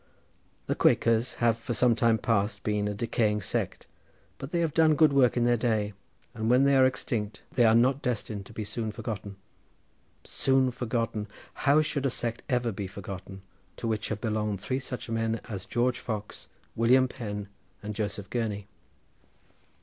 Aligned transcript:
The 0.65 0.73
Quakers 0.73 1.35
have 1.35 1.59
for 1.59 1.75
some 1.75 1.93
time 1.93 2.17
past 2.17 2.63
been 2.63 2.87
a 2.87 2.93
decaying 2.95 3.41
sect, 3.43 3.85
but 4.39 4.49
they 4.49 4.61
have 4.61 4.73
done 4.73 4.95
good 4.95 5.13
work 5.13 5.37
in 5.37 5.43
their 5.45 5.55
day, 5.57 5.93
and 6.33 6.49
when 6.49 6.63
they 6.63 6.75
are 6.75 6.87
extinct 6.87 7.43
they 7.51 7.65
are 7.65 7.75
not 7.75 8.01
destined 8.01 8.47
to 8.47 8.51
be 8.53 8.63
soon 8.63 8.91
forgotten. 8.91 9.35
Soon 10.23 10.71
forgotten! 10.71 11.27
How 11.53 11.83
should 11.83 12.07
a 12.07 12.09
sect 12.09 12.41
ever 12.49 12.71
be 12.71 12.87
forgotten, 12.87 13.43
to 13.77 13.87
which 13.87 14.09
have 14.09 14.19
belonged 14.21 14.59
three 14.59 14.79
such 14.79 15.07
men 15.07 15.39
as 15.47 15.67
George 15.67 15.99
Fox, 15.99 16.47
William 16.75 17.07
Penn 17.07 17.47
and 17.83 17.93
Joseph 17.93 18.31
Gurney? 18.31 18.65